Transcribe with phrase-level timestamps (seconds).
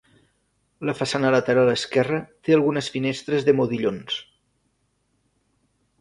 [0.89, 4.19] La façana lateral esquerra té algunes finestres de modillons.